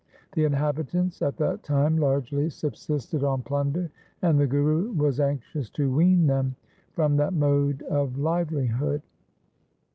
The 0.31 0.45
inhabitants 0.45 1.21
at 1.21 1.37
that 1.37 1.61
time 1.61 1.95
largely 1.95 2.49
subsisted 2.49 3.23
on 3.23 3.43
plunder, 3.43 3.91
and 4.23 4.39
the 4.39 4.47
Guru 4.47 4.93
was 4.93 5.19
anxious 5.19 5.69
to 5.77 5.93
wean 5.93 6.25
them 6.25 6.55
from 6.93 7.17
that 7.17 7.33
mode 7.33 7.83
of 7.83 8.17
livelihood. 8.17 9.03